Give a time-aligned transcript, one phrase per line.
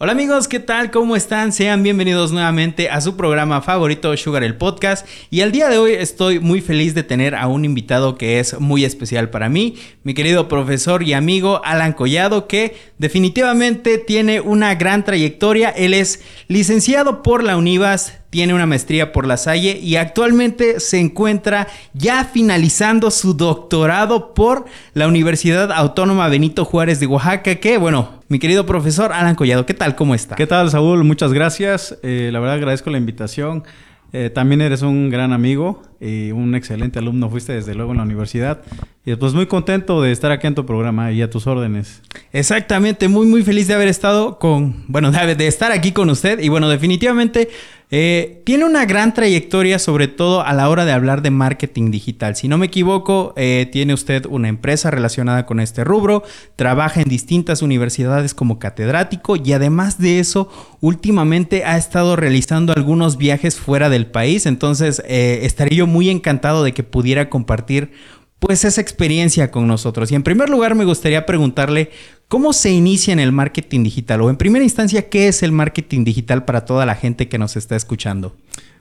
[0.00, 0.92] Hola amigos, ¿qué tal?
[0.92, 1.52] ¿Cómo están?
[1.52, 5.90] Sean bienvenidos nuevamente a su programa favorito Sugar el Podcast y al día de hoy
[5.90, 9.74] estoy muy feliz de tener a un invitado que es muy especial para mí,
[10.04, 16.22] mi querido profesor y amigo Alan Collado que definitivamente tiene una gran trayectoria, él es
[16.46, 22.24] licenciado por la Univas, tiene una maestría por la Salle y actualmente se encuentra ya
[22.24, 28.66] finalizando su doctorado por la Universidad Autónoma Benito Juárez de Oaxaca, que bueno, mi querido
[28.66, 29.96] profesor Alan Collado, ¿qué tal?
[29.96, 30.34] ¿Cómo está?
[30.36, 31.04] ¿Qué tal, Saúl?
[31.04, 31.98] Muchas gracias.
[32.02, 33.64] Eh, la verdad agradezco la invitación.
[34.12, 38.60] Eh, también eres un gran amigo un excelente alumno fuiste desde luego en la universidad.
[39.04, 42.02] Y pues muy contento de estar aquí en tu programa y a tus órdenes.
[42.32, 46.40] Exactamente, muy muy feliz de haber estado con, bueno, de estar aquí con usted.
[46.40, 47.48] Y bueno, definitivamente
[47.90, 52.36] eh, tiene una gran trayectoria, sobre todo a la hora de hablar de marketing digital.
[52.36, 56.22] Si no me equivoco, eh, tiene usted una empresa relacionada con este rubro,
[56.56, 63.16] trabaja en distintas universidades como catedrático y además de eso, últimamente ha estado realizando algunos
[63.16, 64.44] viajes fuera del país.
[64.44, 67.90] Entonces, eh, estaría yo muy encantado de que pudiera compartir
[68.38, 70.12] pues esa experiencia con nosotros.
[70.12, 71.90] Y en primer lugar me gustaría preguntarle
[72.28, 76.04] cómo se inicia en el marketing digital o en primera instancia, ¿qué es el marketing
[76.04, 78.36] digital para toda la gente que nos está escuchando?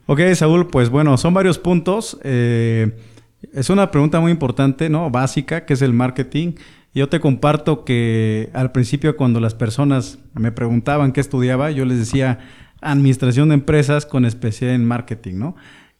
[0.06, 2.20] Ok, Saúl, pues bueno, son varios puntos.
[2.24, 2.96] Eh,
[3.54, 5.10] es una pregunta muy importante, ¿no?
[5.10, 6.54] Básica, ¿qué es el marketing?
[6.94, 12.00] Yo te comparto que al principio cuando las personas me preguntaban qué estudiaba, yo les
[12.00, 12.40] decía
[12.82, 15.56] administración de empresas con especialidad en marketing, ¿no?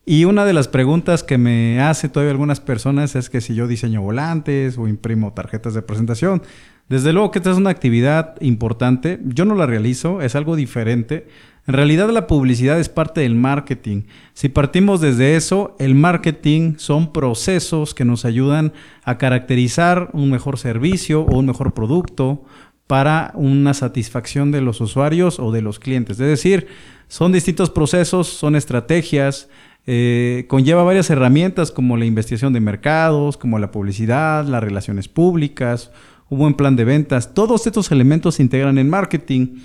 [0.10, 3.68] Y una de las preguntas que me hace todavía algunas personas es que si yo
[3.68, 6.44] diseño volantes o imprimo tarjetas de presentación.
[6.88, 9.20] Desde luego que esta es una actividad importante.
[9.26, 11.28] Yo no la realizo, es algo diferente.
[11.68, 14.04] En realidad la publicidad es parte del marketing.
[14.34, 18.72] Si partimos desde eso, el marketing son procesos que nos ayudan
[19.04, 22.46] a caracterizar un mejor servicio o un mejor producto
[22.88, 26.18] para una satisfacción de los usuarios o de los clientes.
[26.18, 26.68] Es decir,
[27.10, 29.50] son distintos procesos, son estrategias,
[29.88, 35.92] eh, conlleva varias herramientas como la investigación de mercados, como la publicidad, las relaciones públicas,
[36.30, 37.34] un buen plan de ventas.
[37.34, 39.60] Todos estos elementos se integran en marketing.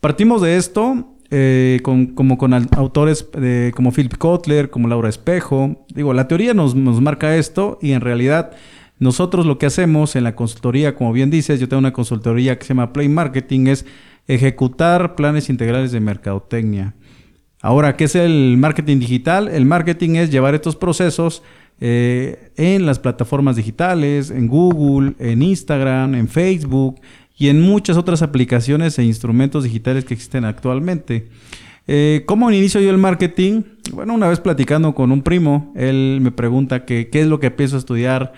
[0.00, 3.26] Partimos de esto eh, como con autores
[3.74, 5.86] como Philip Kotler, como Laura Espejo.
[5.94, 8.52] Digo, la teoría nos, nos marca esto y en realidad
[8.98, 12.64] nosotros lo que hacemos en la consultoría, como bien dices, yo tengo una consultoría que
[12.64, 13.86] se llama Play Marketing, es
[14.28, 16.94] ejecutar planes integrales de mercadotecnia.
[17.62, 19.46] Ahora, ¿qué es el marketing digital?
[19.46, 21.44] El marketing es llevar estos procesos
[21.80, 27.00] eh, en las plataformas digitales, en Google, en Instagram, en Facebook
[27.38, 31.28] y en muchas otras aplicaciones e instrumentos digitales que existen actualmente.
[31.86, 33.62] Eh, ¿Cómo inicio yo el marketing?
[33.92, 37.52] Bueno, una vez platicando con un primo, él me pregunta que, qué es lo que
[37.52, 38.32] pienso estudiar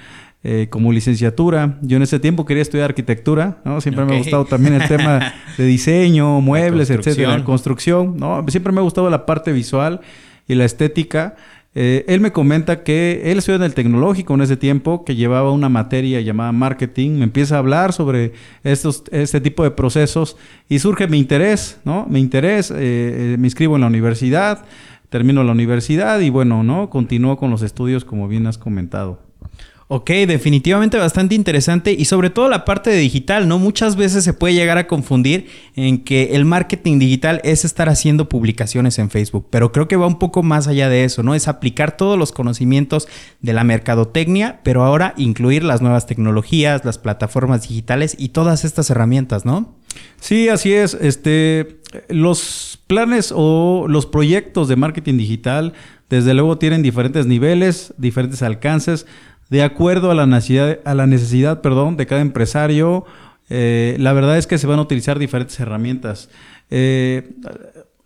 [0.47, 1.79] eh, como licenciatura.
[1.81, 3.81] Yo en ese tiempo quería estudiar arquitectura, ¿no?
[3.81, 8.45] Siempre me ha gustado también el tema de diseño, muebles, etcétera, construcción, ¿no?
[8.49, 10.03] Siempre me ha gustado la parte visual
[10.47, 11.37] y la estética.
[11.75, 15.51] Eh, él me comenta que él estudió en el tecnológico en ese tiempo, que llevaba
[15.51, 18.35] una materia llamada marketing, me empieza a hablar sobre
[18.65, 20.37] estos, este tipo de procesos
[20.69, 22.05] y surge mi interés, ¿no?
[22.07, 24.67] Mi interés, eh, me inscribo en la universidad,
[25.09, 26.91] termino la universidad y bueno, ¿no?
[26.91, 29.24] Continúo con los estudios como bien has comentado.
[29.97, 33.61] Ok, definitivamente bastante interesante y sobre todo la parte de digital, ¿no?
[33.61, 35.47] Muchas veces se puede llegar a confundir
[35.77, 40.09] en que el marketing digital es estar haciendo publicaciones en Facebook, pero creo que va
[40.09, 41.37] un poco más allá de eso, ¿no?
[41.37, 43.07] Es aplicar todos los conocimientos
[43.41, 48.91] de la mercadotecnia, pero ahora incluir las nuevas tecnologías, las plataformas digitales y todas estas
[48.91, 49.77] herramientas, ¿no?
[50.19, 50.95] Sí, así es.
[50.95, 51.79] Este,
[52.09, 55.73] los planes o los proyectos de marketing digital,
[56.11, 59.07] desde luego tienen diferentes niveles, diferentes alcances
[59.55, 63.05] de acuerdo a la necesidad, a la necesidad perdón, de cada empresario.
[63.49, 66.29] Eh, la verdad es que se van a utilizar diferentes herramientas.
[66.71, 67.37] Eh,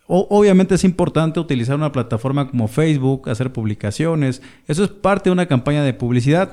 [0.06, 4.42] obviamente es importante utilizar una plataforma como Facebook, hacer publicaciones.
[4.66, 6.52] Eso es parte de una campaña de publicidad.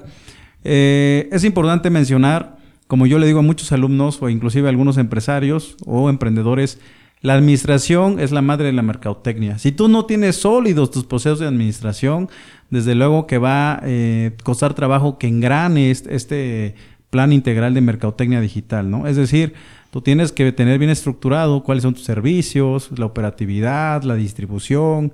[0.63, 2.56] Eh, es importante mencionar,
[2.88, 6.79] como yo le digo a muchos alumnos o inclusive a algunos empresarios o emprendedores,
[7.25, 9.57] la administración es la madre de la mercadotecnia.
[9.57, 12.30] Si tú no tienes sólidos tus procesos de administración,
[12.69, 16.75] desde luego que va a eh, costar trabajo que engrane este,
[17.10, 19.07] plan integral de mercadotecnia digital, ¿no?
[19.07, 19.56] Es decir,
[19.89, 25.12] tú tienes que tener bien estructurado cuáles son tus servicios, la operatividad, la distribución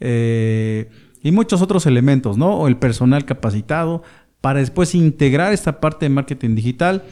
[0.00, 0.90] eh,
[1.22, 2.56] y muchos otros elementos, ¿no?
[2.58, 4.02] O el personal capacitado
[4.42, 7.04] para después integrar esta parte de marketing digital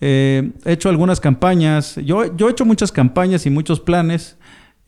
[0.00, 4.36] eh, he hecho algunas campañas, yo, he hecho muchas campañas y muchos planes,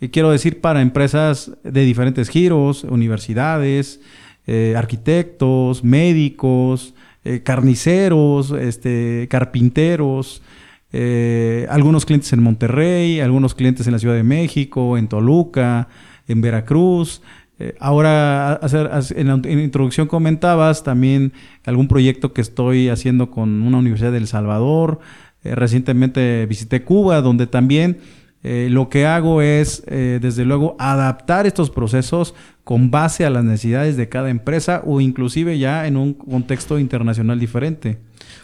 [0.00, 4.00] y quiero decir, para empresas de diferentes giros, universidades,
[4.46, 10.42] eh, arquitectos, médicos, eh, carniceros, este, carpinteros,
[10.92, 15.88] eh, algunos clientes en Monterrey, algunos clientes en la Ciudad de México, en Toluca,
[16.26, 17.22] en Veracruz.
[17.60, 21.32] Eh, ahora, hacer, en, la, introducción comentabas también
[21.64, 24.98] algún proyecto que estoy haciendo con una universidad de El Salvador.
[25.44, 27.98] Eh, recientemente visité Cuba, donde también
[28.42, 32.34] lo que hago es, desde luego, adaptar estos procesos
[32.64, 37.38] con base a las necesidades de cada empresa o inclusive ya en un contexto internacional
[37.38, 37.98] diferente.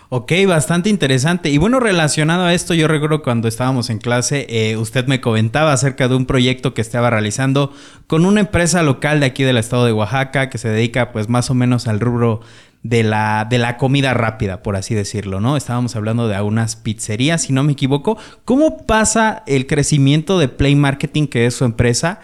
[0.08, 1.50] Ok, bastante interesante.
[1.50, 5.72] Y bueno, relacionado a esto, yo recuerdo cuando estábamos en clase, eh, usted me comentaba
[5.72, 7.72] acerca de un proyecto que estaba realizando
[8.06, 11.50] con una empresa local de aquí del estado de Oaxaca que se dedica pues más
[11.50, 12.40] o menos al rubro
[12.88, 15.56] de la, de la comida rápida, por así decirlo, ¿no?
[15.56, 18.16] Estábamos hablando de algunas pizzerías, si no me equivoco.
[18.44, 22.20] ¿Cómo pasa el crecimiento de Play Marketing, que es su empresa,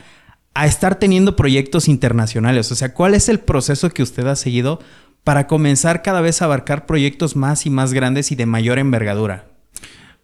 [0.55, 2.71] a estar teniendo proyectos internacionales?
[2.71, 4.79] O sea, ¿cuál es el proceso que usted ha seguido
[5.25, 9.47] para comenzar cada vez a abarcar proyectos más y más grandes y de mayor envergadura?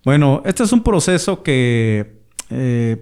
[0.05, 2.97] Bueno, este es un proceso que, eh,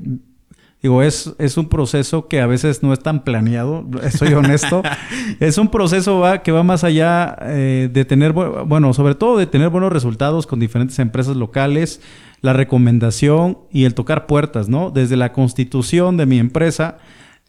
[0.83, 4.83] digo, es, es, un proceso que a veces no es tan planeado, soy honesto.
[5.41, 9.69] es un proceso que va más allá eh, de tener, bueno, sobre todo de tener
[9.69, 12.01] buenos resultados con diferentes empresas locales,
[12.41, 14.91] la recomendación y el tocar puertas, ¿no?
[14.91, 16.99] Desde la constitución de mi empresa,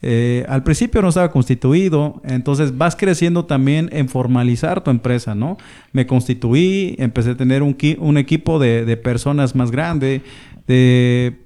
[0.01, 5.57] eh, al principio no estaba constituido, entonces vas creciendo también en formalizar tu empresa, ¿no?
[5.91, 10.21] Me constituí, empecé a tener un, equipo de, personas más grande,
[10.67, 11.39] de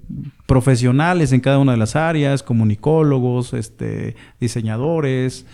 [0.47, 5.45] profesionales en cada una de las áreas, comunicólogos, este, diseñadores,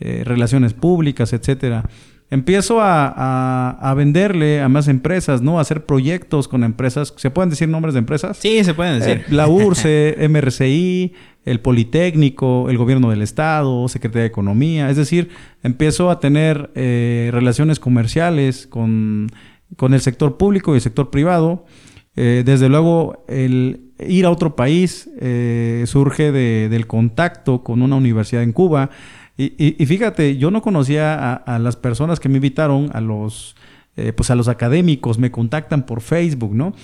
[0.00, 1.84] eh, relaciones públicas, etcétera.
[2.28, 5.58] Empiezo a, venderle a más empresas, ¿no?
[5.58, 7.14] A hacer proyectos con empresas.
[7.16, 8.36] ¿Se pueden decir nombres de empresas?
[8.36, 9.18] Sí, se pueden decir.
[9.18, 11.12] Eh, la URSE, MRCI,
[11.44, 14.90] el Politécnico, el Gobierno del Estado, Secretaría de Economía.
[14.90, 15.30] Es decir,
[15.62, 19.30] empiezo a tener eh, relaciones comerciales con,
[19.80, 21.64] el sector público y el sector privado.
[22.16, 28.42] Eh, desde luego, el ir a otro país eh, surge del contacto con una universidad
[28.42, 28.90] en Cuba.
[29.38, 33.54] Y, fíjate, yo no conocía a, a, las personas que me invitaron, a los,
[34.16, 36.74] pues a los académicos, me contactan por Facebook, ¿no?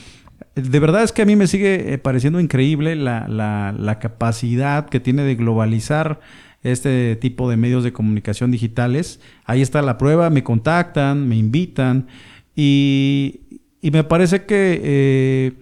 [0.54, 5.22] de verdad es que a mí me sigue eh, pareciendo increíble la, capacidad que tiene
[5.22, 6.20] de globalizar
[6.62, 9.20] este tipo de medios de comunicación digitales.
[9.44, 12.06] Ahí está la prueba, me contactan, me invitan
[12.54, 13.40] y,
[13.82, 15.52] me parece que eh,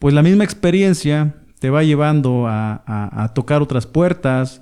[0.00, 4.60] pues la misma experiencia te va llevando a, tocar otras puertas.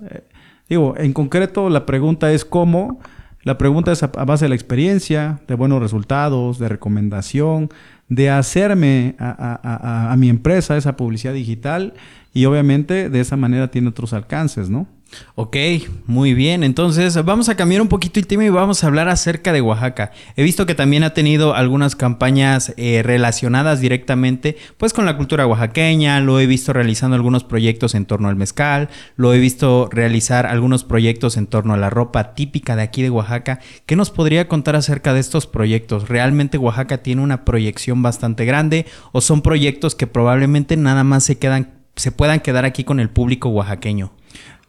[0.73, 2.99] Digo, en concreto la pregunta es cómo.
[3.43, 7.69] La pregunta es a base de la experiencia, de buenos resultados, de recomendación,
[8.09, 11.93] de hacerme a, mi empresa esa publicidad digital
[12.33, 14.87] y obviamente de esa manera tiene otros alcances, ¿no?
[15.35, 15.57] Ok,
[16.07, 16.63] muy bien.
[16.63, 20.13] Entonces vamos a cambiar un poquito el tema y vamos a hablar acerca de Oaxaca.
[20.37, 25.47] He visto que también ha tenido algunas campañas eh, relacionadas directamente pues con la cultura
[25.47, 26.21] oaxaqueña.
[26.21, 28.89] Lo he visto realizando algunos proyectos en torno al mezcal.
[29.17, 33.11] Lo he visto realizar algunos proyectos en torno a la ropa típica de aquí de
[33.11, 33.61] Oaxaca.
[33.87, 36.09] ¿Qué nos podría contar acerca de estos proyectos?
[36.09, 41.39] ¿Realmente Oaxaca tiene una proyección bastante grande o son proyectos que probablemente nada más se
[41.39, 44.13] quedan se puedan quedar aquí con el público oaxaqueño?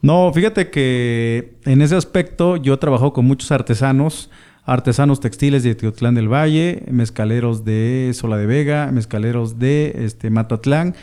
[0.04, 4.30] No, fíjate que en ese aspecto yo trabajo con muchos artesanos,
[4.66, 10.94] artesanos textiles de Teotlán del Valle, mezcaleros de Sola de Vega, mezcaleros de este, Matatlán.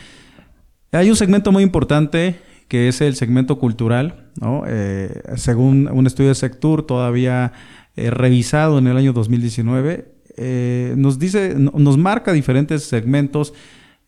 [0.93, 4.64] Hay un segmento muy importante que es el segmento cultural, ¿no?
[4.66, 7.54] Eh, según un estudio de Sectur todavía
[7.97, 13.54] eh, revisado en el año 2019, eh, nos dice, nos marca diferentes segmentos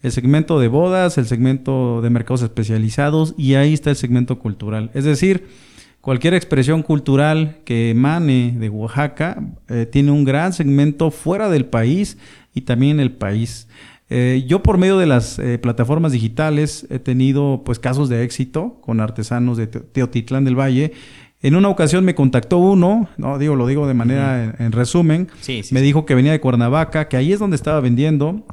[0.03, 4.91] el segmento de bodas, el segmento de mercados especializados y ahí está el segmento cultural.
[4.95, 5.47] Es decir,
[6.01, 12.19] cualquier expresión cultural que emane de Oaxaca eh, tiene un gran segmento fuera del país
[12.53, 13.69] y también en el país.
[14.11, 18.79] Eh, yo por medio de las eh, plataformas digitales he tenido pues casos de éxito
[18.83, 20.93] con artesanos de Teotitlán del Valle.
[21.41, 25.29] En una ocasión me contactó uno, no digo, lo digo de manera en, resumen,
[25.71, 28.45] me dijo que venía de Cuernavaca, que ahí es donde estaba vendiendo.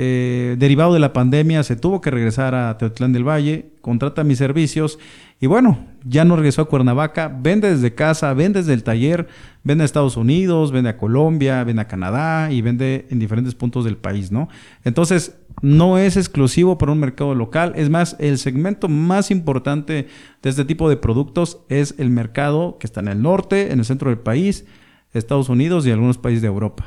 [0.00, 4.38] Eh, derivado de la pandemia, se tuvo que regresar a Teotlán del Valle, contrata mis
[4.38, 4.96] servicios
[5.40, 9.26] y bueno, ya no regresó a Cuernavaca, vende desde casa, vende desde el taller,
[9.64, 13.84] vende a Estados Unidos, vende a Colombia, vende a Canadá y vende en diferentes puntos
[13.84, 14.48] del país, ¿no?
[14.84, 20.06] Entonces, no es exclusivo para un mercado local, es más, el segmento más importante
[20.42, 23.84] de este tipo de productos es el mercado que está en el norte, en el
[23.84, 24.64] centro del país,
[25.12, 26.86] Estados Unidos y algunos países de Europa.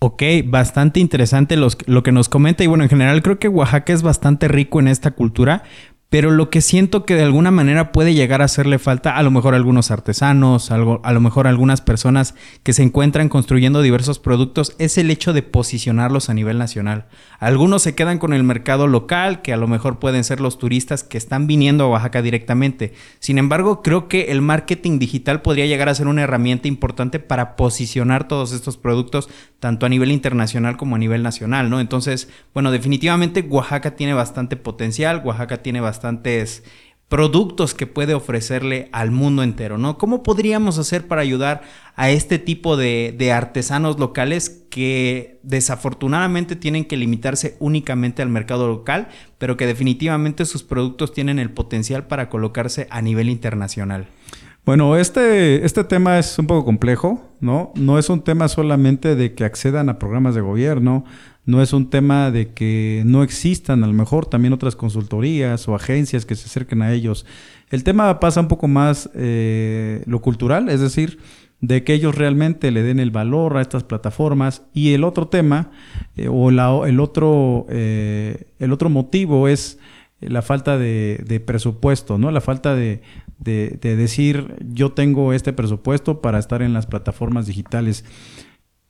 [0.00, 2.62] Ok, bastante interesante lo que nos comenta.
[2.62, 5.64] Y bueno, en general creo que Oaxaca es bastante rico en esta cultura,
[6.10, 9.30] pero lo que siento que de alguna manera puede llegar a hacerle falta a lo
[9.30, 13.82] mejor a algunos artesanos, algo, a lo mejor a algunas personas que se encuentran construyendo
[13.82, 17.08] diversos productos, es el hecho de posicionarlos a nivel nacional.
[17.40, 21.04] Algunos se quedan con el mercado local, que a lo mejor pueden ser los turistas
[21.04, 22.94] que están viniendo a Oaxaca directamente.
[23.18, 27.54] Sin embargo, creo que el marketing digital podría llegar a ser una herramienta importante para
[27.54, 29.28] posicionar todos estos productos,
[29.60, 31.80] tanto a nivel internacional como a nivel nacional, ¿no?
[31.80, 36.62] Entonces, bueno, definitivamente Oaxaca tiene bastante potencial, Oaxaca tiene bastante bastantes
[37.08, 39.96] productos que puede ofrecerle al mundo entero, ¿no?
[39.96, 41.62] ¿Cómo podríamos hacer para ayudar
[41.96, 49.08] a este tipo de, artesanos locales que desafortunadamente tienen que limitarse únicamente al mercado local,
[49.38, 54.06] pero que definitivamente sus productos tienen el potencial para colocarse a nivel internacional?
[54.66, 57.72] Bueno, este, este tema es un poco complejo, ¿no?
[57.74, 61.04] No es un tema solamente de que accedan a programas de gobierno,
[61.44, 65.74] no es un tema de que no existan a lo mejor también otras consultorías o
[65.74, 67.24] agencias que se acerquen a ellos.
[67.70, 71.18] El tema pasa un poco más eh, lo cultural, es decir,
[71.60, 74.62] de que ellos realmente le den el valor a estas plataformas.
[74.74, 75.70] Y el otro tema,
[76.16, 79.78] eh, o el, otro, eh, el otro motivo es
[80.20, 82.30] la falta de, presupuesto, ¿no?
[82.30, 83.02] La falta de,
[83.38, 88.04] de, decir, yo tengo este presupuesto para estar en las plataformas digitales.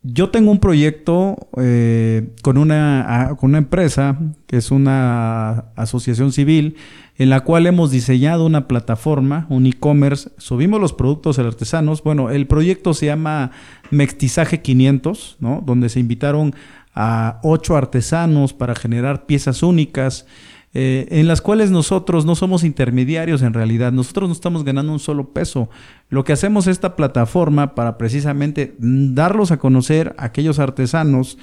[0.02, 6.76] Yo tengo un proyecto eh, con, una, con una empresa que es una asociación civil
[7.16, 12.04] en la cual hemos diseñado una plataforma, un e-commerce, subimos los productos artesanos.
[12.04, 13.50] Bueno, el proyecto se llama
[13.90, 15.60] Mestizaje 500, ¿no?
[15.66, 16.54] donde se invitaron
[16.94, 20.26] a ocho artesanos para generar piezas únicas.
[20.74, 24.98] Eh, en las cuales nosotros no somos intermediarios en realidad, nosotros no estamos ganando un
[24.98, 25.70] solo peso.
[26.10, 31.38] Lo que hacemos es esta plataforma para precisamente darlos a conocer a aquellos artesanos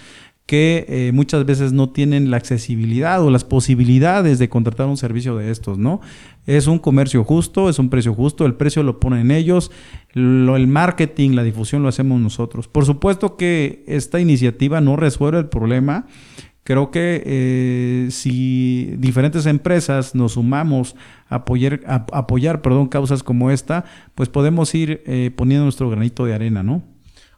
[0.46, 5.36] que eh, muchas veces no tienen la accesibilidad o las posibilidades de contratar un servicio
[5.38, 6.02] de estos, ¿no?
[6.46, 9.72] Es un comercio justo, es un precio justo, el precio lo ponen ellos,
[10.14, 12.68] el marketing, la difusión lo hacemos nosotros.
[12.68, 16.06] Por supuesto que esta iniciativa no resuelve el problema,
[16.66, 20.96] Creo que eh, si diferentes empresas nos sumamos
[21.30, 26.34] a apoyar, apoyar perdón, causas como esta, pues podemos ir eh, poniendo nuestro granito de
[26.34, 26.82] arena, ¿no?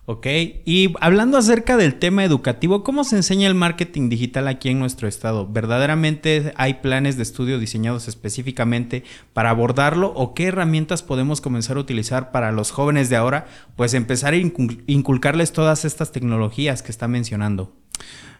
[0.06, 0.28] Ok,
[0.64, 5.10] y hablando acerca del tema educativo, ¿cómo se enseña el marketing digital aquí en nuestro
[5.10, 5.46] estado?
[5.46, 9.04] ¿Verdaderamente hay planes de estudio diseñados específicamente
[9.34, 13.48] para abordarlo o qué herramientas podemos comenzar a utilizar para los jóvenes de ahora?
[13.76, 17.76] Pues empezar a inculcarles todas estas tecnologías que está mencionando.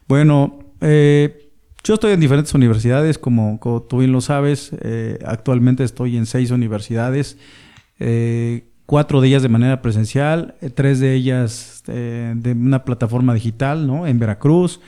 [0.08, 1.52] Bueno, eh,
[1.84, 4.72] yo estoy en diferentes universidades, como, tú bien lo sabes.
[4.82, 7.38] Eh, actualmente estoy en seis universidades,
[8.00, 14.08] eh, cuatro de ellas de manera presencial, tres de ellas de una plataforma digital, ¿no?
[14.08, 14.82] En Veracruz,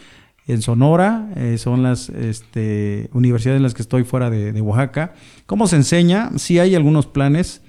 [0.48, 5.14] en Sonora, son las este, universidades en las que estoy fuera de, de Oaxaca.
[5.46, 6.32] ¿Cómo se enseña?
[6.38, 7.62] Sí hay algunos planes.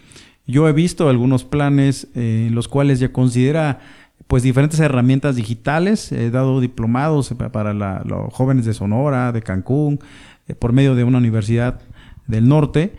[0.46, 3.78] Yo he visto algunos planes en los cuales ya considera
[4.26, 6.12] pues diferentes herramientas digitales.
[6.12, 10.00] He dado diplomados para los jóvenes de Sonora, de Cancún,
[10.46, 11.80] eh, por medio de una universidad
[12.26, 12.94] del norte.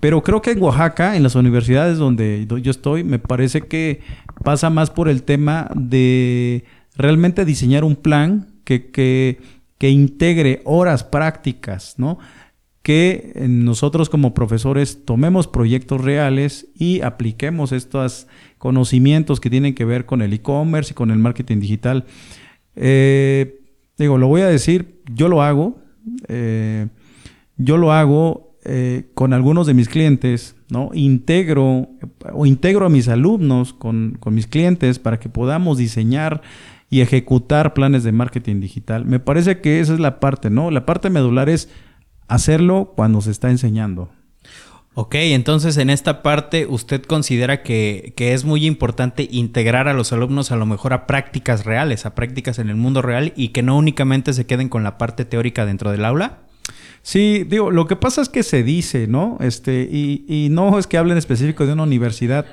[0.00, 4.00] Pero creo que en Oaxaca, en las universidades donde yo estoy, me parece que
[4.42, 6.64] pasa más por el tema de
[6.96, 9.40] realmente diseñar un plan que, que,
[9.78, 12.18] que integre horas prácticas, ¿no?
[12.84, 18.26] que nosotros como profesores tomemos proyectos reales y apliquemos estos
[18.64, 22.06] conocimientos que tienen que ver con el e-commerce y con el marketing digital.
[22.76, 23.60] Eh,
[23.98, 25.76] digo, lo voy a decir, yo lo hago,
[26.28, 26.86] eh,
[27.58, 30.88] yo lo hago eh, con algunos de mis clientes, ¿no?
[30.94, 31.90] Integro
[32.32, 36.40] o integro a mis alumnos con, con mis clientes para que podamos diseñar
[36.88, 39.04] y ejecutar planes de marketing digital.
[39.04, 40.70] Me parece que esa es la parte, ¿no?
[40.70, 41.68] La parte medular es
[42.28, 44.08] hacerlo cuando se está enseñando.
[44.96, 50.52] Ok, entonces en esta parte usted considera que, es muy importante integrar a los alumnos
[50.52, 53.76] a lo mejor a prácticas reales, a prácticas en el mundo real y que no
[53.76, 56.38] únicamente se queden con la parte teórica dentro del aula.
[57.02, 59.36] Sí, digo, lo que pasa es que se dice, ¿no?
[59.40, 62.46] Este, y, y no es que hablen específico de una universidad.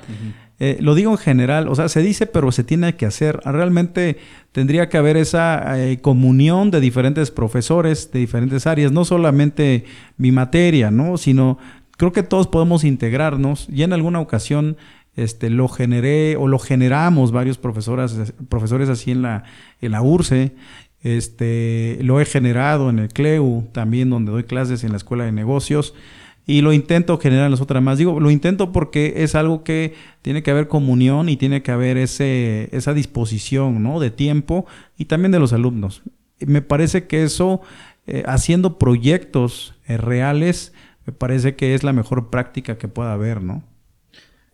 [0.64, 3.40] Eh, lo digo en general, o sea, se dice, pero se tiene que hacer.
[3.44, 4.18] Realmente
[4.52, 9.84] tendría que haber esa eh, comunión de diferentes profesores de diferentes áreas, no solamente
[10.18, 11.16] mi materia, ¿no?
[11.16, 11.58] Sino
[12.02, 13.68] creo que todos podemos integrarnos.
[13.72, 14.76] Y en alguna ocasión
[15.14, 19.44] este, lo generé o lo generamos varios profesoras, profesores así en la,
[19.80, 20.50] en la URCE.
[21.04, 25.30] Este, lo he generado en el CLEU, también donde doy clases en la Escuela de
[25.30, 25.94] Negocios
[26.44, 27.98] y lo intento generar en las otras más.
[27.98, 31.98] Digo, lo intento porque es algo que tiene que haber comunión y tiene que haber
[31.98, 34.00] ese, esa disposición ¿no?
[34.00, 34.66] de tiempo
[34.98, 36.02] y también de los alumnos.
[36.40, 37.60] Me parece que eso,
[38.08, 40.72] eh, haciendo proyectos eh, reales,
[41.06, 43.62] me parece que es la mejor práctica que pueda haber, ¿no?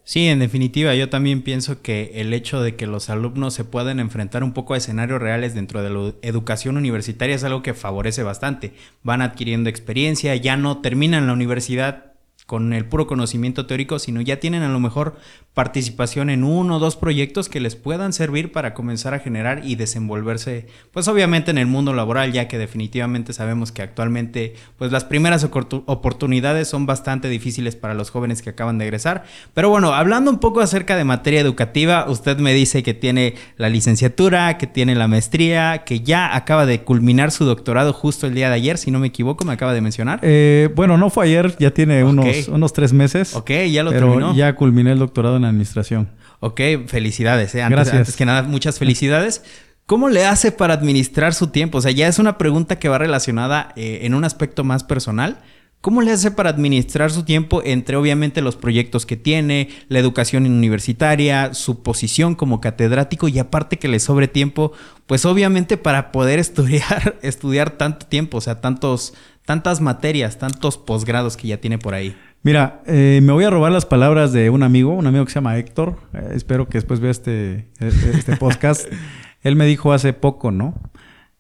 [0.08, 4.00] Sí, en definitiva, yo también pienso que el hecho de que los alumnos se puedan
[4.00, 8.22] enfrentar un poco a escenarios reales dentro de la educación universitaria es algo que favorece
[8.22, 8.72] bastante.
[9.02, 12.07] Van adquiriendo experiencia, ya no terminan la universidad
[12.48, 15.16] con el puro conocimiento teórico, sino ya tienen a lo mejor
[15.52, 19.74] participación en uno o dos proyectos que les puedan servir para comenzar a generar y
[19.74, 25.04] desenvolverse, pues obviamente en el mundo laboral, ya que definitivamente sabemos que actualmente, pues las
[25.04, 29.24] primeras oportunidades son bastante difíciles para los jóvenes que acaban de egresar.
[29.52, 33.68] Pero bueno, hablando un poco acerca de materia educativa, usted me dice que tiene la
[33.68, 38.48] licenciatura, que tiene la maestría, que ya acaba de culminar su doctorado justo el día
[38.48, 40.20] de ayer, si no me equivoco, me acaba de mencionar.
[40.22, 43.34] Eh, bueno, no fue ayer, ya tiene unos unos tres meses.
[43.34, 46.10] Ok, ya lo pero ya culminé el doctorado en administración.
[46.40, 47.54] Ok, felicidades.
[47.54, 47.62] Eh.
[47.62, 48.16] Antes, Gracias.
[48.16, 49.42] que nada, muchas felicidades.
[49.86, 51.78] ¿Cómo le hace para administrar su tiempo?
[51.78, 55.40] O sea, ya es una pregunta que va relacionada eh, en un aspecto más personal.
[55.80, 60.44] ¿Cómo le hace para administrar su tiempo entre obviamente los proyectos que tiene, la educación
[60.44, 64.72] universitaria, su posición como catedrático y aparte que le sobre tiempo,
[65.06, 69.14] pues obviamente para poder estudiar, estudiar tanto tiempo, o sea, tantos,
[69.46, 72.16] tantas materias, tantos posgrados que ya tiene por ahí?
[72.42, 75.36] Mira, eh, me voy a robar las palabras de un amigo, un amigo que se
[75.36, 75.96] llama Héctor.
[76.14, 78.86] Eh, espero que después vea este, este, este podcast.
[79.42, 80.80] Él me dijo hace poco, ¿no?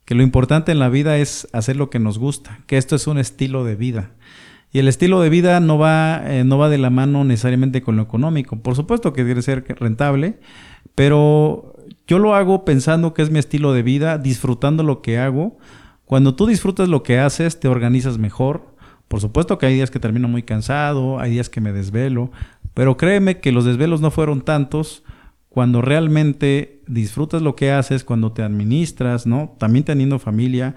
[0.04, 3.06] Que lo importante en la vida es hacer lo que nos gusta, que esto es
[3.06, 4.12] un estilo de vida.
[4.72, 7.96] Y el estilo de vida no va, eh, no va de la mano necesariamente con
[7.96, 8.56] lo económico.
[8.56, 10.40] Por supuesto que debe ser rentable,
[10.94, 11.74] pero
[12.06, 15.58] yo lo hago pensando que es mi estilo de vida, disfrutando lo que hago,
[16.04, 18.74] cuando tú disfrutas lo que haces, te organizas mejor.
[19.08, 22.30] Por supuesto que hay días que termino muy cansado, hay días que me desvelo,
[22.74, 25.02] pero créeme que los desvelos no fueron tantos
[25.48, 29.56] cuando realmente disfrutas lo que haces, cuando te administras, ¿no?
[29.58, 30.76] También teniendo familia.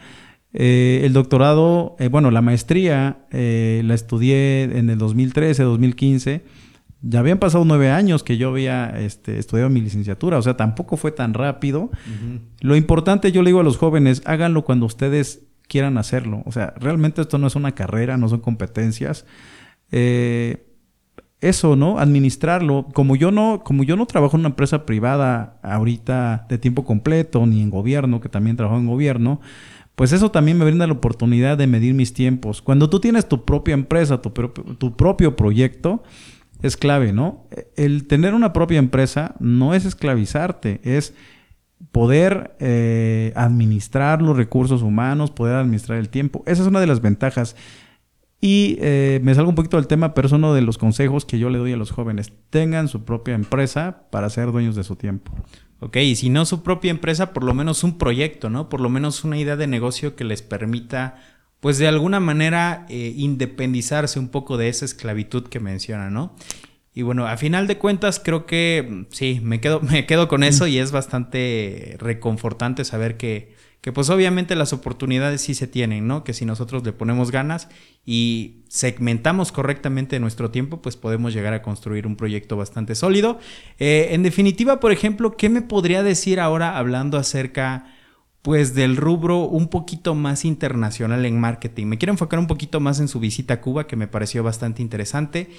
[0.53, 6.43] Eh, el doctorado, eh, bueno, la maestría eh, la estudié en el 2013, 2015
[7.01, 10.97] ya habían pasado nueve años que yo había este, estudiado mi licenciatura, o sea, tampoco
[10.97, 11.89] fue tan rápido.
[12.59, 16.43] Lo importante, yo le digo a los jóvenes, háganlo cuando ustedes quieran hacerlo.
[16.45, 19.25] O sea, realmente esto no es una carrera, no son competencias.
[19.89, 20.67] Eh,
[21.39, 21.97] eso, ¿no?
[21.97, 22.89] Administrarlo.
[22.93, 27.45] Como yo no, como yo no trabajo en una empresa privada ahorita de tiempo completo,
[27.45, 29.39] ni en gobierno, que también trabajo en gobierno,
[29.95, 32.61] pues eso también me brinda la oportunidad de medir mis tiempos.
[32.61, 36.03] Cuando tú tienes tu propia empresa, tu, tu propio proyecto,
[36.61, 37.47] es clave, ¿no?
[37.77, 41.13] El tener una propia empresa no es esclavizarte, es
[41.91, 46.43] poder eh, administrar los recursos humanos, poder administrar el tiempo.
[46.45, 47.55] Esa es una de las ventajas.
[48.39, 51.37] Y eh, me salgo un poquito del tema, pero es uno de los consejos que
[51.37, 52.33] yo le doy a los jóvenes.
[52.49, 55.31] Tengan su propia empresa para ser dueños de su tiempo.
[55.79, 58.69] Ok, y si no su propia empresa, por lo menos un proyecto, ¿no?
[58.69, 61.15] Por lo menos una idea de negocio que les permita
[61.61, 66.35] pues de alguna manera eh, independizarse un poco de esa esclavitud que menciona, ¿no?
[66.93, 70.43] Y bueno, a final de cuentas creo que mm, sí, me quedo, me quedo con
[70.43, 76.07] eso y es bastante reconfortante saber que, que pues obviamente las oportunidades sí se tienen,
[76.07, 76.23] ¿no?
[76.23, 77.69] Que si nosotros le ponemos ganas
[78.05, 83.39] y segmentamos correctamente nuestro tiempo, pues podemos llegar a construir un proyecto bastante sólido.
[83.79, 87.85] Eh, en definitiva, por ejemplo, ¿qué me podría decir ahora hablando acerca
[88.41, 91.85] pues del rubro un poquito más internacional en marketing.
[91.85, 94.81] Me quiero enfocar un poquito más en su visita a Cuba, que me pareció bastante
[94.81, 95.49] interesante.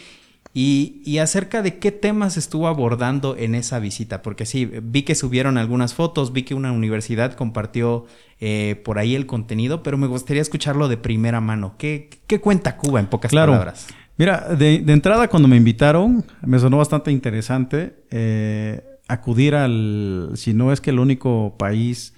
[0.55, 5.57] Y, acerca de qué temas estuvo abordando en esa visita, porque sí, vi que subieron
[5.57, 8.05] algunas fotos, vi que una universidad compartió
[8.39, 11.77] eh, por ahí el contenido, pero me gustaría escucharlo de primera mano.
[11.79, 13.87] ¿Qué, qué cuenta Cuba en pocas palabras?
[14.19, 20.71] Mira, de, entrada cuando me invitaron, me sonó bastante interesante eh, acudir al, si no
[20.71, 22.15] es que el único país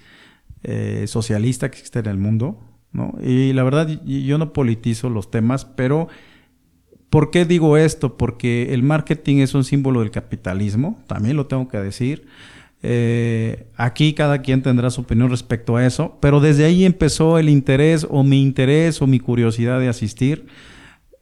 [0.63, 2.59] eh, socialista que existe en el mundo,
[2.91, 3.13] ¿no?
[3.23, 6.09] Y la verdad, yo no politizo los temas, pero
[7.15, 8.17] ¿por qué digo esto?
[8.17, 12.27] Porque el marketing es un símbolo del capitalismo, también lo tengo que decir.
[12.83, 17.47] Eh, aquí cada quien tendrá su opinión respecto a eso, pero desde ahí empezó el
[17.47, 20.47] interés o mi interés o mi curiosidad de asistir,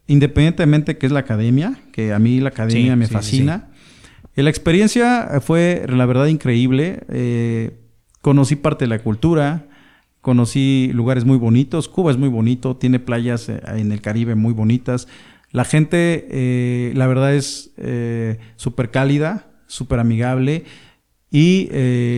[0.08, 3.68] independientemente que es la academia, que a mí la academia me fascina.
[4.34, 7.04] la experiencia fue, la verdad, increíble.
[7.08, 7.78] Eh,
[8.20, 9.66] Conocí parte de la cultura,
[10.22, 11.88] conocí lugares muy bonitos.
[11.88, 15.06] Cuba es muy bonito, tiene playas eh, en el Caribe muy bonitas.
[15.54, 20.64] La gente, eh, la verdad, es eh, súper cálida, súper amigable.
[21.30, 21.68] Y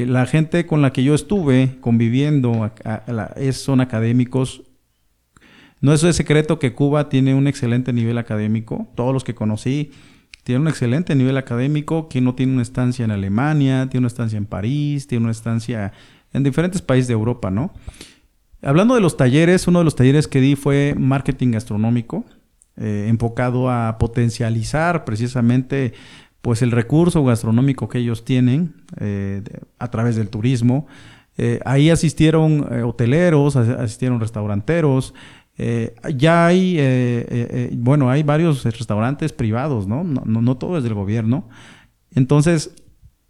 [0.06, 2.70] la gente con la que yo estuve conviviendo
[3.36, 4.62] es, son académicos.
[5.82, 8.88] No es de secreto que Cuba tiene un excelente nivel académico.
[8.94, 9.90] Todos los que conocí
[10.42, 14.38] tiene un excelente nivel académico, que no tiene una estancia en Alemania, tiene una estancia
[14.38, 15.92] en París, tiene una estancia
[16.32, 17.74] en diferentes países de Europa, ¿no?
[18.62, 22.24] Hablando de los talleres, uno de los talleres que di fue marketing gastronómico.
[22.78, 25.94] Eh, enfocado a potencializar precisamente
[26.42, 29.42] pues el recurso gastronómico que ellos tienen eh,
[29.78, 30.86] a través del turismo.
[31.38, 35.14] Eh, ahí asistieron hoteleros, asistieron restauranteros.
[36.14, 40.04] ya hay, bueno, hay varios restaurantes privados, ¿no?
[40.04, 41.48] No, no, todo es del gobierno.
[42.14, 42.74] Entonces,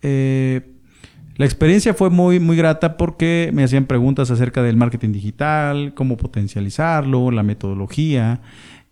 [0.02, 6.16] la experiencia fue muy, muy grata porque me hacían preguntas acerca del marketing digital, cómo
[6.16, 8.40] potencializarlo, la metodología.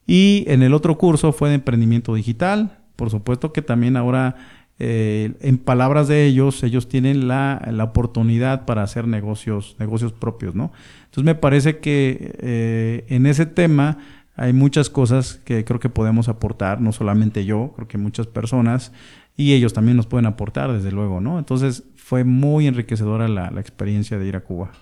[0.06, 2.78] Y en el otro curso fue de emprendimiento digital.
[2.96, 4.36] Por supuesto que también ahora,
[4.78, 10.54] eh, en palabras de ellos, ellos tienen la, la, oportunidad para hacer negocios, negocios propios,
[10.54, 10.72] ¿no?
[11.04, 13.98] Entonces me parece que eh, en ese tema
[14.36, 18.92] hay muchas cosas que creo que podemos aportar, no solamente yo, creo que muchas personas,
[19.36, 21.38] y ellos también nos pueden aportar, desde luego, ¿no?
[21.38, 24.72] Entonces fue muy enriquecedora la, la experiencia de ir a Cuba.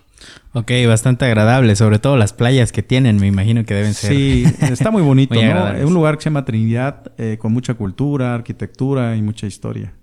[0.53, 4.13] Ok, bastante agradable, sobre todo las playas que tienen, me imagino que deben ser.
[4.13, 5.71] Sí, está muy bonito, ¿no?
[5.73, 9.93] Es un lugar que se llama Trinidad, eh, con mucha cultura, arquitectura y mucha historia.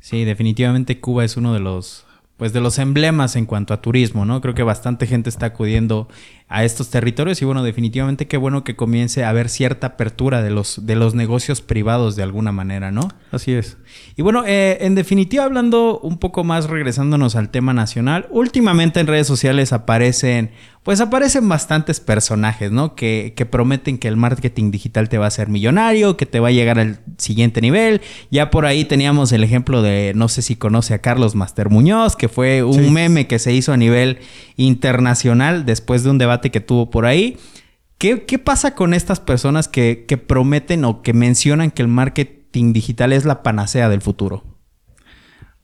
[0.00, 2.04] Sí, definitivamente Cuba es uno de los
[2.36, 4.40] pues de los emblemas en cuanto a turismo, ¿no?
[4.40, 6.08] Creo que bastante gente está acudiendo
[6.48, 10.50] a estos territorios y bueno, definitivamente qué bueno que comience a haber cierta apertura de
[10.50, 13.08] los, de los negocios privados de alguna manera, ¿no?
[13.32, 13.76] Así es.
[14.16, 19.06] Y bueno, eh, en definitiva, hablando un poco más, regresándonos al tema nacional, últimamente en
[19.06, 20.50] redes sociales aparecen
[20.88, 22.94] pues aparecen bastantes personajes, ¿no?
[22.94, 26.48] Que, que, prometen que el marketing digital te va a hacer millonario, que te va
[26.48, 28.00] a llegar al siguiente nivel.
[28.30, 32.16] Ya por ahí teníamos el ejemplo de, no sé si conoce a Carlos Master Muñoz,
[32.16, 34.20] que fue un meme que se hizo a nivel
[34.56, 37.36] internacional después de un debate que tuvo por ahí.
[37.98, 42.72] ¿Qué, qué pasa con estas personas que, que prometen o que mencionan que el marketing
[42.72, 44.44] digital es la panacea del futuro?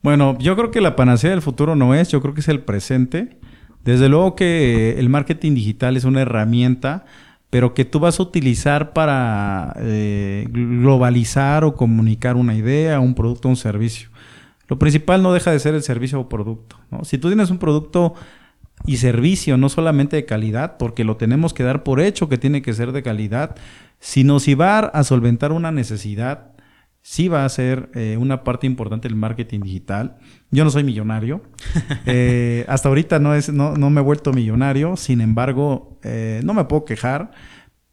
[0.01, 2.59] Bueno, yo creo que la panacea del futuro no es, yo creo que es el
[2.59, 3.39] presente.
[3.83, 7.05] Desde luego que el marketing digital es una herramienta,
[7.49, 13.47] pero que tú vas a utilizar para eh, globalizar o comunicar una idea, un producto
[13.47, 14.09] un servicio.
[14.67, 16.77] Lo principal no deja de ser el servicio o producto.
[17.03, 18.15] Si tú tienes un producto
[18.85, 22.61] y servicio, no solamente de calidad, porque lo tenemos que dar por hecho que tiene
[22.61, 23.55] que ser de calidad,
[23.99, 26.55] sino si va a solventar una necesidad,
[27.05, 30.17] sí va a ser eh, una parte importante del marketing digital.
[30.49, 31.43] Yo no soy millonario.
[32.07, 34.95] Eh, hasta ahorita no, es, no, me he vuelto millonario.
[34.95, 37.31] Sin embargo, eh, no me puedo quejar.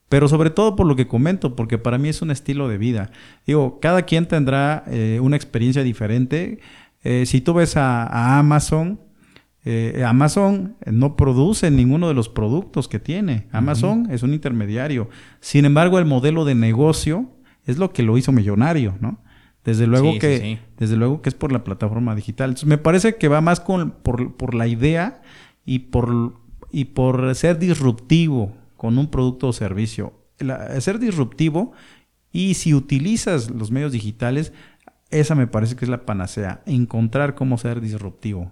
[0.09, 3.11] Pero sobre todo por lo que comento, porque para mí es un estilo de vida.
[3.47, 4.85] Digo, cada quien tendrá
[5.21, 6.61] una experiencia diferente.
[7.03, 9.01] si tú ves a, Amazon,
[10.05, 13.47] Amazon no produce ninguno de los productos que tiene.
[13.53, 15.09] Amazon es un intermediario.
[15.41, 17.31] Sin embargo, el modelo de negocio
[17.65, 19.21] es lo que lo hizo millonario, ¿no?
[19.65, 22.57] Desde luego que, desde luego que es por la plataforma digital.
[22.67, 25.23] me parece que va más con, por, la idea
[25.65, 26.41] y por,
[26.73, 30.15] y por ser disruptivo con un producto o servicio.
[30.81, 31.73] ser disruptivo
[32.33, 34.53] y si utilizas los medios digitales,
[35.11, 38.51] esa me parece que es la panacea, encontrar cómo ser disruptivo.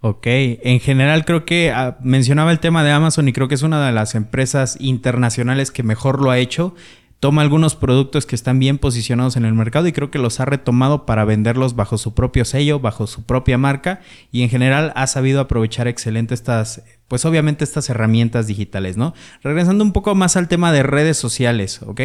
[0.00, 3.62] Ok, en general creo que ah, mencionaba el tema de Amazon y creo que es
[3.62, 6.74] una de las empresas internacionales que mejor lo ha hecho.
[7.18, 10.44] Toma algunos productos que están bien posicionados en el mercado y creo que los ha
[10.44, 15.08] retomado para venderlos bajo su propio sello, bajo su propia marca y en general ha
[15.08, 19.14] sabido aprovechar excelente estas, pues obviamente estas herramientas digitales, ¿no?
[19.42, 22.00] Regresando un poco más al tema de redes sociales, ¿ok?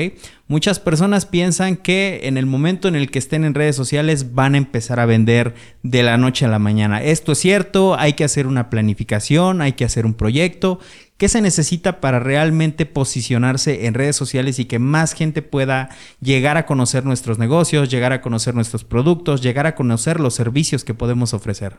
[0.48, 4.56] Muchas personas piensan que en el momento en el que estén en redes sociales van
[4.56, 7.04] a empezar a vender de la noche a la mañana.
[7.04, 10.80] Esto es cierto, hay que hacer una planificación, hay que hacer un proyecto
[11.18, 15.90] ¿Qué se necesita para realmente posicionarse en redes sociales y que más gente pueda
[16.20, 20.84] llegar a conocer nuestros negocios, llegar a conocer nuestros productos, llegar a conocer los servicios
[20.84, 21.78] que podemos ofrecer?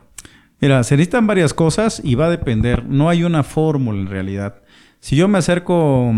[0.61, 2.85] Mira, se necesitan varias cosas y va a depender.
[2.85, 4.61] No hay una fórmula en realidad.
[4.99, 6.13] Si yo me acerco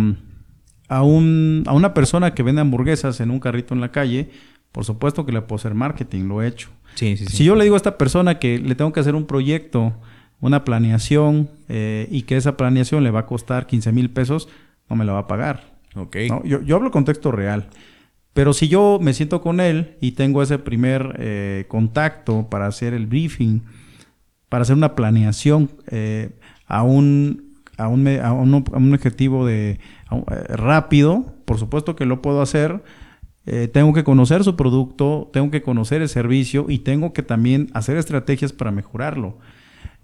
[0.88, 4.30] a, un, a una persona que vende hamburguesas en un carrito en la calle,
[4.72, 6.70] por supuesto que le puedo hacer marketing, lo he hecho.
[6.96, 7.38] Sí, sí, sí.
[7.38, 9.94] Si yo le digo a esta persona que le tengo que hacer un proyecto
[10.40, 14.48] una planeación eh, y que esa planeación le va a costar 15 mil pesos,
[14.90, 15.78] no me la va a pagar.
[15.96, 16.18] Ok.
[16.44, 17.70] Yo, yo, hablo contexto real.
[18.34, 22.94] Pero si yo me siento con él y tengo ese primer eh, contacto para hacer
[22.94, 23.62] el briefing,
[24.50, 26.32] para hacer una planeación eh,
[26.68, 29.80] a, un, a, un, a, un, objetivo de,
[30.50, 32.84] rápido, por supuesto que lo puedo hacer.
[33.72, 37.98] tengo que conocer su producto, tengo que conocer el servicio y tengo que también hacer
[37.98, 39.38] estrategias para mejorarlo.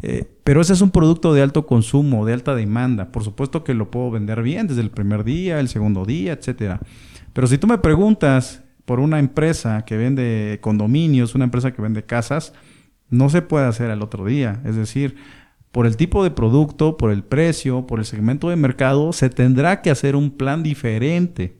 [0.01, 3.11] Eh, pero ese es un producto de alto consumo, de alta demanda.
[3.11, 6.81] Por supuesto que lo puedo vender bien desde el primer día, el segundo día, etcétera.
[7.31, 12.03] Pero si tú me preguntas por una empresa que vende condominios, una empresa que vende
[12.03, 12.53] casas,
[13.13, 14.61] no se puede hacer al otro día.
[14.65, 15.15] Es decir,
[15.71, 19.81] por el tipo de producto, por el precio, por el segmento de mercado, se tendrá
[19.81, 21.57] que hacer un plan diferente.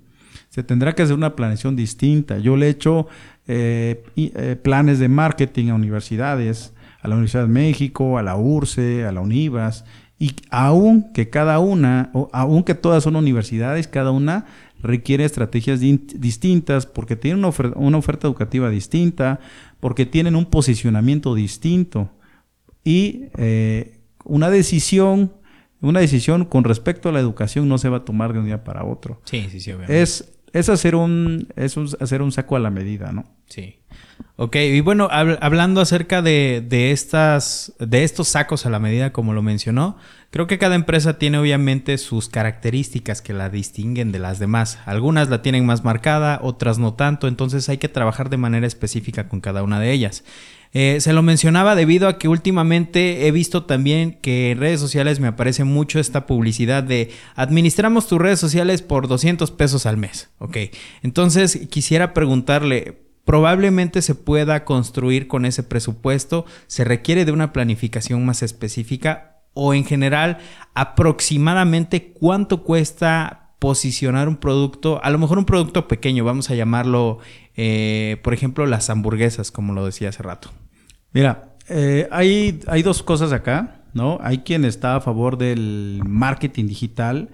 [0.50, 2.38] Se tendrá que hacer una planeación distinta.
[2.38, 3.08] Yo le he hecho
[3.48, 9.06] eh, eh, planes de marketing a universidades, a la Universidad de México, a la URCE,
[9.06, 9.86] a la UNIVAS,
[10.20, 14.46] y aún que cada una, o aun que todas son universidades, cada una
[14.82, 19.40] requiere estrategias distintas porque tienen una, una oferta educativa distinta,
[19.84, 22.10] porque tienen un posicionamiento distinto
[22.86, 25.34] y eh, una decisión,
[25.82, 28.64] una decisión con respecto a la educación no se va a tomar de un día
[28.64, 29.20] para otro.
[29.26, 30.02] Sí, sí, sí, obviamente.
[30.02, 33.26] Es, es hacer un, es hacer un saco a la medida, ¿no?
[33.48, 33.76] Sí.
[34.38, 39.34] Ok, y bueno, hablando acerca de, de, estas, de estos sacos a la medida, como
[39.34, 39.98] lo mencionó,
[40.34, 44.80] creo que cada empresa tiene obviamente sus características que la distinguen de las demás.
[44.88, 49.30] Algunas la tienen más marcada, otras no tanto, entonces hay que trabajar de manera específica
[49.30, 50.24] con cada una de ellas.
[50.72, 55.20] Eh, se lo mencionaba debido a que últimamente he visto también que en redes sociales
[55.20, 60.32] me aparece mucho esta publicidad de administramos tus redes sociales por 200 pesos al mes.
[60.40, 60.58] Ok,
[61.04, 68.26] entonces quisiera preguntarle, probablemente se pueda construir con ese presupuesto, se requiere de una planificación
[68.26, 70.38] más específica o en general
[70.74, 77.20] aproximadamente cuánto cuesta posicionar un producto, a lo mejor un producto pequeño, vamos a llamarlo,
[77.56, 80.50] eh, por ejemplo, las hamburguesas, como lo decía hace rato.
[81.14, 84.20] Mira, eh, hay, hay dos cosas acá, ¿no?
[84.22, 87.30] Hay quien está a favor del marketing digital,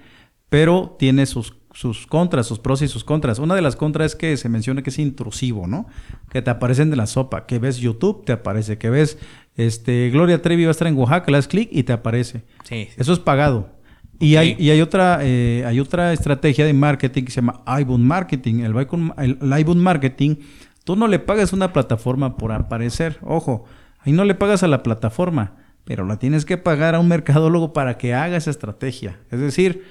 [0.50, 3.40] pero tiene sus sus contras, sus pros y sus contras.
[3.40, 5.86] Una de las contras es que se menciona que es intrusivo, ¿no?
[6.30, 9.18] Que te aparecen de la sopa, que ves YouTube, te aparece, que ves
[9.66, 12.44] este Gloria Trevi va a estar en Oaxaca, le das clic y te aparece.
[12.64, 13.70] Sí, Eso es pagado.
[14.20, 18.02] Y, hay, y hay otra eh, hay otra estrategia de marketing que se llama iBoom
[18.02, 18.62] Marketing.
[18.62, 18.76] El,
[19.18, 20.36] el, Marketing,
[20.84, 23.18] tú no le pagas una plataforma por aparecer.
[23.22, 23.66] Ojo,
[24.00, 27.72] ahí no le pagas a la plataforma, pero la tienes que pagar a un mercadólogo
[27.72, 29.20] para que haga esa estrategia.
[29.32, 29.84] Es decir,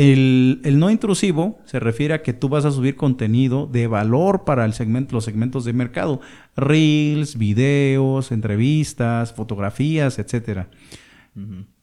[0.00, 4.64] el, no intrusivo se refiere a que tú vas a subir contenido de valor para
[4.64, 6.22] el segmento, los segmentos de mercado.
[6.56, 10.68] Reels, videos, entrevistas, fotografías, etc.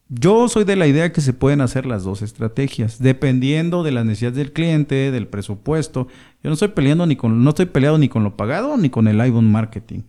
[0.10, 4.03] Yo soy de la idea que se pueden hacer las dos estrategias, dependiendo de las
[4.03, 6.08] necesidades del cliente, del presupuesto.
[6.43, 9.08] Yo no estoy peleando ni con, no estoy peleado ni con lo pagado ni con
[9.08, 10.01] el iPhone marketing.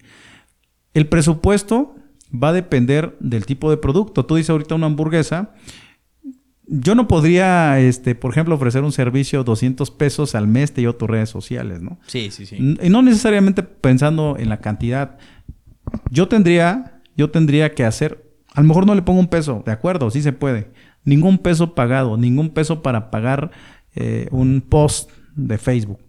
[0.95, 1.95] El presupuesto
[2.33, 4.25] va a depender del tipo de producto.
[4.25, 5.53] Tú dices ahorita una hamburguesa
[6.71, 10.95] yo no podría, este, por ejemplo, ofrecer un servicio 200 pesos al mes de yo
[10.95, 11.99] tus redes sociales, ¿no?
[12.07, 12.57] Sí, sí, sí.
[12.59, 15.19] Y no necesariamente pensando en la cantidad.
[16.11, 19.73] Yo tendría, yo tendría que hacer, a lo mejor no le pongo un peso, de
[19.73, 20.71] acuerdo, sí se puede.
[21.05, 23.51] Ningún peso pagado, ningún peso para pagar
[23.95, 26.01] eh, un post de Facebook.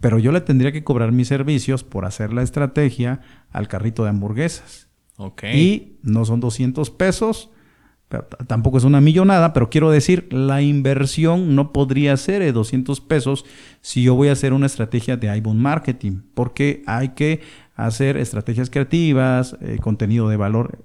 [0.00, 3.20] Pero yo le tendría que cobrar mis servicios por hacer la estrategia
[3.50, 4.88] al carrito de hamburguesas.
[5.16, 5.44] Ok.
[5.54, 7.50] Y no son 200 pesos
[8.46, 13.44] tampoco es una millonada, pero quiero decir, la inversión no podría ser de 200 pesos
[13.80, 17.40] si yo voy a hacer una estrategia de iBound marketing, porque hay que
[17.76, 20.84] hacer estrategias creativas, eh, contenido de valor.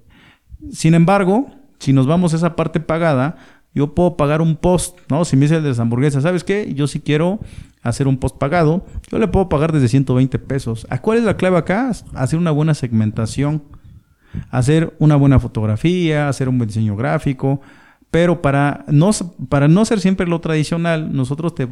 [0.72, 1.48] Sin embargo,
[1.80, 3.38] si nos vamos a esa parte pagada,
[3.74, 5.26] yo puedo pagar un post, ¿no?
[5.26, 6.74] Si me dice el de las hamburguesas, ¿sabes qué?
[6.76, 7.40] Yo sí quiero
[7.82, 10.86] hacer un post pagado, yo le puedo pagar desde 120 pesos.
[10.90, 11.92] ¿A cuál es la clave acá?
[12.14, 13.64] Hacer una buena segmentación
[14.50, 17.62] hacer una buena fotografía, hacer un buen diseño gráfico,
[18.12, 19.10] pero para no,
[19.50, 21.68] para no ser siempre lo tradicional, nosotros te,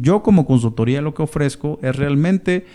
[0.00, 2.66] yo como consultoría lo que ofrezco es realmente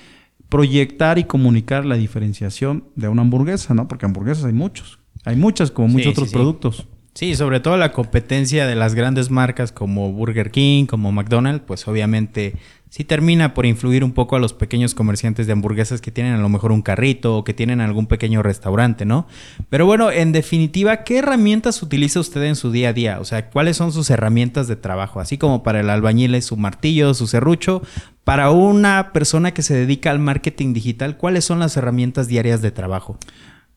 [0.48, 3.88] proyectar y comunicar la diferenciación de una hamburguesa, ¿no?
[3.88, 6.88] Porque hamburguesas hay muchos, hay muchas como muchos otros productos.
[7.14, 11.86] Sí, sobre todo la competencia de las grandes marcas como Burger King, como McDonald's, pues
[11.88, 12.56] obviamente
[12.90, 16.40] sí termina por influir un poco a los pequeños comerciantes de hamburguesas que tienen a
[16.40, 19.28] lo mejor un carrito o que tienen algún pequeño restaurante, ¿no?
[19.70, 23.20] Pero bueno, en definitiva, ¿qué herramientas utiliza usted en su día a día?
[23.20, 25.20] O sea, ¿cuáles son sus herramientas de trabajo?
[25.20, 27.84] Así como para el albañil es su martillo, su serrucho,
[28.24, 32.72] para una persona que se dedica al marketing digital, ¿cuáles son las herramientas diarias de
[32.72, 33.18] trabajo?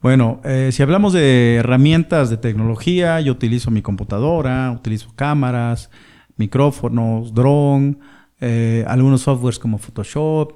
[0.01, 5.91] Bueno, eh, si hablamos de herramientas de tecnología, yo utilizo mi computadora, utilizo cámaras,
[6.37, 7.99] micrófonos, drone,
[8.45, 10.55] eh, algunos softwares como Photoshop,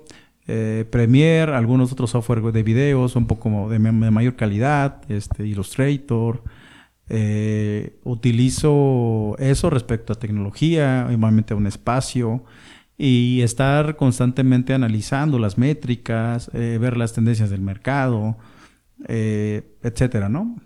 [0.48, 6.42] eh, Premiere, algunos otros software de videos un poco de, mayor calidad, este, Illustrator.
[7.08, 12.44] Eh, utilizo eso respecto a tecnología, igualmente a un espacio
[12.98, 18.36] y estar constantemente analizando las métricas, ver las tendencias del mercado,
[19.06, 20.56] etcétera, ¿no?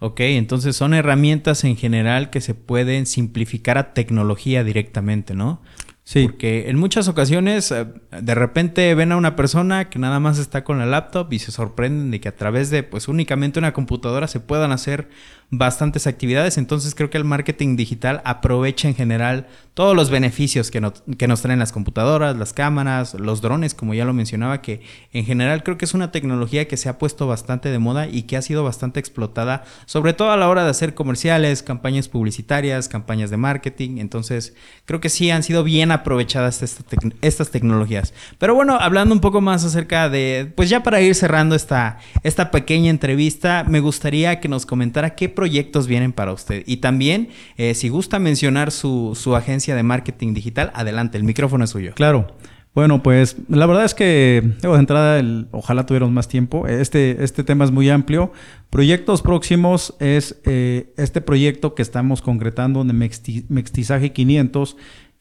[0.00, 5.62] Ok, entonces son herramientas en general que se pueden simplificar a tecnología directamente, ¿no?
[6.06, 6.28] Sí.
[6.28, 7.84] Porque en muchas ocasiones eh,
[8.22, 11.50] de repente ven a una persona que nada más está con la laptop y se
[11.50, 15.08] sorprenden de que a través de pues únicamente una computadora se puedan hacer
[15.50, 16.58] bastantes actividades.
[16.58, 20.80] Entonces creo que el marketing digital aprovecha en general todos los beneficios que,
[21.18, 24.80] que, nos traen las computadoras, las cámaras, los drones, como ya lo mencionaba, que
[25.12, 28.22] en general creo que es una tecnología que se ha puesto bastante de moda y
[28.22, 32.88] que ha sido bastante explotada, sobre todo a la hora de hacer comerciales, campañas publicitarias,
[32.88, 33.98] campañas de marketing.
[33.98, 34.54] Entonces
[34.86, 38.14] creo que sí han sido bien aprovechadas estas tecnologías.
[38.38, 42.50] Pero bueno, hablando un poco más acerca de, pues ya para ir cerrando esta, esta
[42.50, 46.62] pequeña entrevista, me gustaría que nos comentara qué proyectos vienen para usted?
[46.66, 51.70] Y también, eh, si gusta mencionar su, agencia de marketing digital, adelante, el micrófono es
[51.70, 51.92] suyo.
[51.94, 52.36] Claro.
[52.74, 56.66] Bueno, pues la verdad es que de entrada, ojalá tuviéramos más tiempo.
[56.66, 58.32] Este, este tema es muy amplio.
[58.68, 64.76] Proyectos próximos es eh, este proyecto que estamos concretando de Mextizaje 500,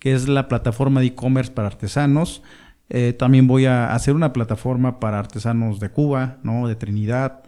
[0.06, 2.42] es la plataforma de e-commerce para artesanos.
[2.90, 6.68] Eh, también voy a hacer una plataforma para artesanos de Cuba, ¿no?
[6.68, 7.44] de Trinidad,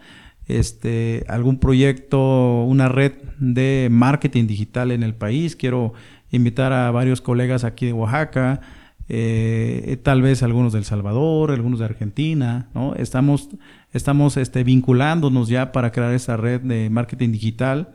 [0.48, 5.56] este, algún proyecto, una red de marketing digital en el país.
[5.56, 5.94] Quiero
[6.32, 8.62] invitar a varios colegas aquí de Oaxaca,
[9.10, 12.96] eh, tal vez algunos de El Salvador, algunos de Argentina, ¿no?
[12.96, 13.50] Estamos,
[13.94, 17.94] estamos este, vinculándonos ya para crear esa red de marketing digital.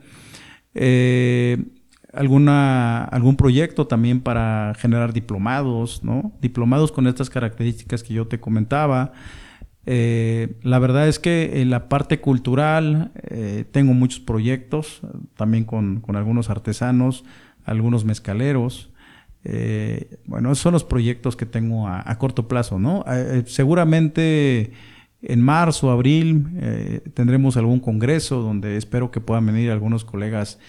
[0.73, 1.57] Eh,
[2.13, 6.31] alguna, algún proyecto también para generar diplomados, ¿no?
[6.41, 9.11] Diplomados con estas características que yo te comentaba.
[9.85, 15.01] Eh, la verdad es que en la parte cultural eh, tengo muchos proyectos,
[15.35, 17.25] también con, algunos artesanos,
[17.65, 18.91] algunos mezcaleros.
[19.43, 23.03] Eh, bueno, esos son los proyectos que tengo a, corto plazo, ¿no?
[23.45, 24.71] seguramente
[25.21, 26.45] en marzo, abril,
[27.13, 30.59] tendremos algún congreso donde espero que puedan venir algunos colegas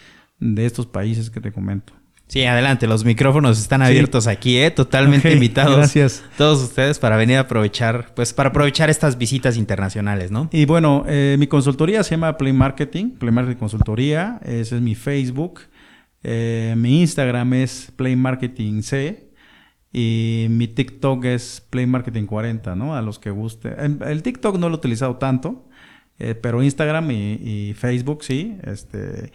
[0.44, 1.94] de estos países que te comento.
[2.26, 4.70] Sí, adelante, los micrófonos están abiertos aquí, ¿eh?
[4.70, 5.76] Totalmente invitados.
[5.76, 6.24] Gracias.
[6.38, 10.48] Todos ustedes para venir a aprovechar, pues para aprovechar estas visitas internacionales, ¿no?
[10.50, 14.94] Y bueno, eh, mi consultoría se llama Play Marketing, Play Marketing Consultoría, ese es mi
[14.94, 15.60] Facebook.
[16.22, 19.28] Eh, mi Instagram es Play Marketing C
[19.92, 22.96] y mi TikTok es Play Marketing 40, ¿no?
[22.96, 23.74] A los que guste.
[23.78, 25.68] El, TikTok no lo he utilizado tanto,
[26.18, 28.56] eh, pero Instagram y, y, Facebook sí.
[28.64, 29.30] Este,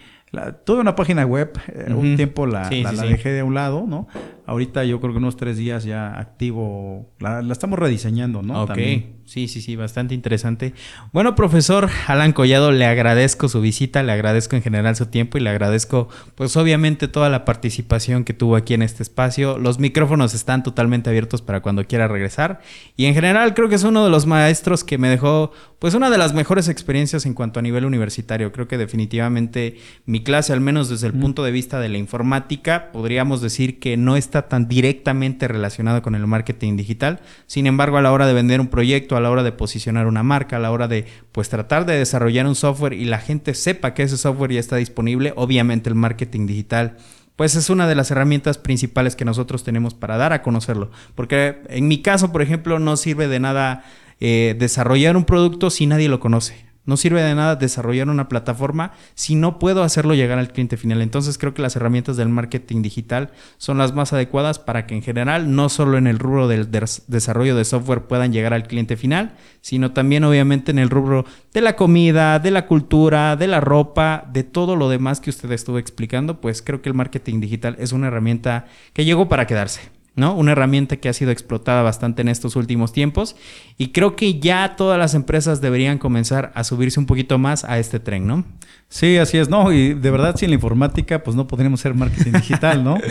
[0.66, 4.08] tuve una página web, eh, un tiempo la, la, dejé de un lado, ¿no?
[4.46, 8.64] Ahorita yo creo que unos tres días ya activo, la, estamos rediseñando, ¿no?
[8.64, 8.78] Ok,
[9.26, 10.74] sí, sí, sí, bastante interesante.
[11.14, 15.42] Bueno, profesor Alan Collado, le agradezco su visita, le agradezco en general su tiempo y
[15.42, 19.60] le agradezco, pues obviamente, toda la participación que tuvo aquí en este espacio.
[19.60, 22.62] Los micrófonos están totalmente abiertos para cuando quiera regresar.
[22.98, 26.10] Y en general creo que es uno de los maestros que me dejó, pues una
[26.10, 28.52] de las mejores experiencias en cuanto a nivel universitario.
[28.52, 32.92] Creo que definitivamente mi clase, al menos desde el punto de vista de la informática,
[32.92, 37.20] podríamos decir que no está tan directamente relacionado con el marketing digital.
[37.48, 40.24] Sin embargo, a la hora de vender un proyecto, a la hora de posicionar una
[40.24, 43.94] marca, a la hora de pues tratar de desarrollar un software y la gente sepa
[43.94, 46.98] que ese software ya está disponible, obviamente el marketing digital
[47.36, 50.92] pues es una de las herramientas principales que nosotros tenemos para dar a conocerlo.
[51.16, 53.86] Porque en mi caso, por ejemplo, no sirve de nada
[54.20, 56.69] eh, desarrollar un producto si nadie lo conoce.
[56.90, 61.04] No sirve de nada desarrollar una plataforma si no puedo hacerlo llegar al cliente final.
[61.04, 65.04] Entonces creo que las herramientas del marketing digital son las más adecuadas para que en
[65.04, 69.36] general, no solo en el rubro del desarrollo de software puedan llegar al cliente final,
[69.62, 74.26] sino también obviamente en el rubro de la comida, de la cultura, de la ropa,
[74.34, 77.92] de todo lo demás que usted estuvo explicando, pues creo que el marketing digital es
[77.92, 79.99] una herramienta que llegó para quedarse.
[80.20, 80.36] ¿No?
[80.36, 83.36] Una herramienta que ha sido explotada bastante en estos últimos tiempos
[83.78, 87.80] y creo que ya todas las empresas deberían comenzar a subirse un poquito más a
[87.80, 88.46] este tren, ¿no?
[88.90, 92.34] Sí, así es, no, y de verdad sin la informática pues no podríamos ser marketing
[92.34, 92.98] digital, ¿no?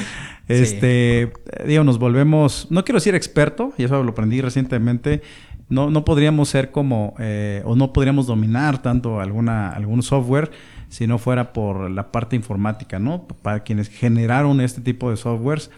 [0.48, 1.30] Este,
[1.66, 5.20] digo, nos volvemos, no quiero decir experto, y eso lo aprendí recientemente,
[5.68, 10.50] no, no podríamos ser como, eh, o no podríamos dominar tanto alguna, algún software
[10.88, 13.26] si no fuera por la parte informática, ¿no?
[13.42, 15.70] Para quienes generaron este tipo de softwares,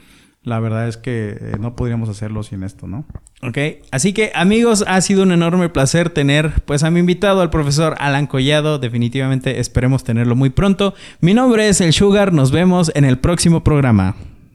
[0.42, 3.04] la verdad es que eh, no podríamos hacerlo sin esto, ¿no?
[3.42, 3.58] Ok,
[3.90, 7.94] así que amigos, ha sido un enorme placer tener pues a mi invitado, al profesor
[7.98, 8.78] Alan Collado.
[8.78, 10.94] Definitivamente esperemos tenerlo muy pronto.
[11.20, 14.16] Mi nombre es El Sugar, nos vemos en el próximo programa.